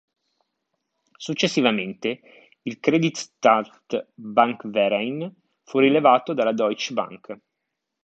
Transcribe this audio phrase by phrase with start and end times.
[1.15, 2.21] Successivamente
[2.63, 5.31] il "Creditanstalt-Bankverein"
[5.61, 7.39] fu rilevato dalla "Deutsche Bank".